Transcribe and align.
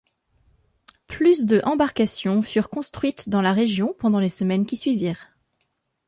Plus 1.05 1.45
de 1.45 1.61
embarcations 1.63 2.41
furent 2.41 2.71
construites 2.71 3.29
dans 3.29 3.43
la 3.43 3.53
région 3.53 3.93
pendant 3.99 4.17
les 4.17 4.29
semaines 4.29 4.65
qui 4.65 4.75
suivirent. 4.75 5.29